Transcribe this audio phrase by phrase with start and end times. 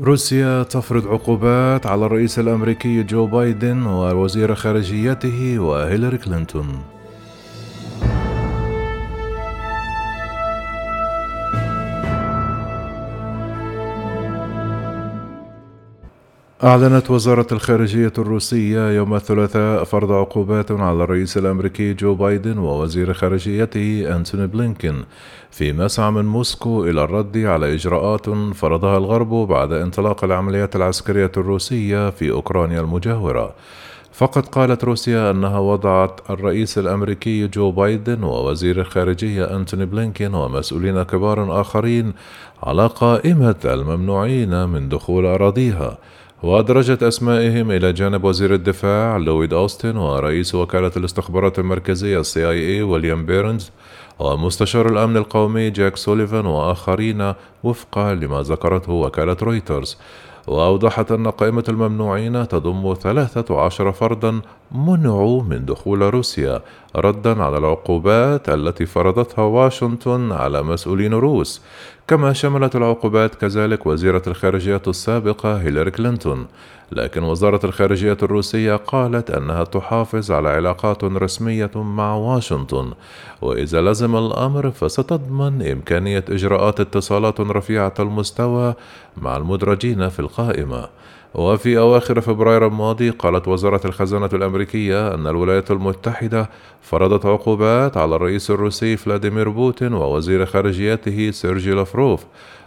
[0.00, 6.82] روسيا تفرض عقوبات على الرئيس الأمريكي جو بايدن ووزير خارجيته وهيلاري كلينتون.
[16.64, 24.16] أعلنت وزارة الخارجية الروسية يوم الثلاثاء فرض عقوبات على الرئيس الأمريكي جو بايدن ووزير خارجيته
[24.16, 25.04] أنتوني بلينكين
[25.50, 32.10] في مسعى من موسكو إلى الرد على إجراءات فرضها الغرب بعد انطلاق العمليات العسكرية الروسية
[32.10, 33.54] في أوكرانيا المجاورة.
[34.12, 41.60] فقد قالت روسيا أنها وضعت الرئيس الأمريكي جو بايدن ووزير الخارجية أنتوني بلينكين ومسؤولين كبار
[41.60, 42.12] آخرين
[42.62, 45.98] على قائمة الممنوعين من دخول أراضيها
[46.42, 53.70] وأدرجت أسمائهم إلى جانب وزير الدفاع لويد أوستن ورئيس وكالة الاستخبارات المركزية إي ويليام بيرنز
[54.18, 59.98] ومستشار الأمن القومي جاك سوليفان وآخرين وفقا لما ذكرته وكالة رويترز.
[60.46, 64.40] وأوضحت أن قائمة الممنوعين تضم ثلاثة عشر فردا
[64.72, 66.60] منعوا من دخول روسيا
[66.96, 71.62] ردا على العقوبات التي فرضتها واشنطن على مسؤولين روس.
[72.08, 76.46] كما شملت العقوبات كذلك وزيرة الخارجية السابقة هيلاري كلينتون.
[76.92, 82.92] لكن وزارة الخارجية الروسية قالت أنها تحافظ على علاقات رسمية مع واشنطن.
[83.42, 88.74] وإذا لزم الأمر فستضمن إمكانية إجراءات اتصالات رفيعة المستوى
[89.16, 90.88] مع المدرجين في القائمة
[91.34, 96.50] وفي أواخر فبراير الماضي قالت وزارة الخزانة الأمريكية أن الولايات المتحدة
[96.82, 102.24] فرضت عقوبات على الرئيس الروسي فلاديمير بوتين ووزير خارجيته سيرجي لافروف.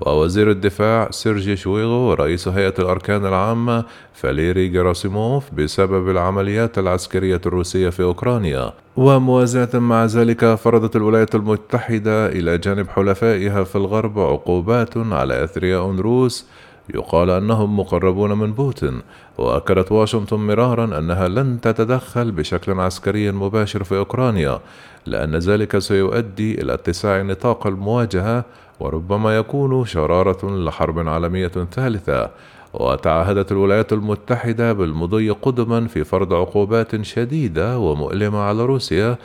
[0.00, 3.84] ووزير الدفاع سيرجي شويغو ورئيس هيئة الأركان العامة
[4.14, 8.72] فاليري جراسيموف بسبب العمليات العسكرية الروسية في أوكرانيا.
[8.96, 16.46] وموازاة مع ذلك فرضت الولايات المتحدة إلى جانب حلفائها في الغرب عقوبات على أثرياء روس
[16.94, 19.00] يقال أنهم مقربون من بوتين
[19.38, 24.60] وأكدت واشنطن مرارا أنها لن تتدخل بشكل عسكري مباشر في أوكرانيا
[25.06, 28.44] لأن ذلك سيؤدي إلى اتساع نطاق المواجهة
[28.80, 32.30] وربما يكون شرارة لحرب عالمية ثالثة
[32.74, 39.18] وتعهدت الولايات المتحدة بالمضي قدما في فرض عقوبات شديدة ومؤلمة على روسيا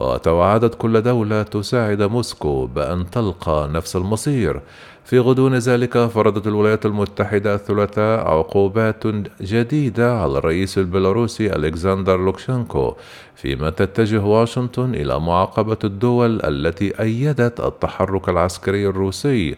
[0.00, 4.60] وتوعدت كل دولة تساعد موسكو بأن تلقى نفس المصير.
[5.04, 9.06] في غضون ذلك فرضت الولايات المتحدة الثلاثاء عقوبات
[9.40, 12.94] جديدة على الرئيس البيلاروسي ألكسندر لوكشنكو
[13.36, 19.56] فيما تتجه واشنطن إلى معاقبة الدول التي أيدت التحرك العسكري الروسي.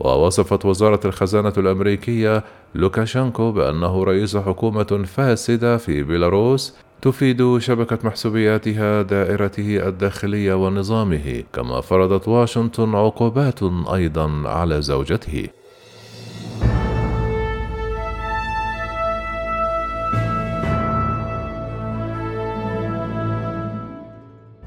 [0.00, 2.44] ووصفت وزارة الخزانة الأمريكية
[2.74, 6.74] لوكاشنكو بأنه رئيس حكومة فاسدة في بيلاروس
[7.04, 13.62] تفيد شبكة محسوبياتها دائرته الداخلية ونظامه كما فرضت واشنطن عقوبات
[13.94, 15.48] أيضا على زوجته.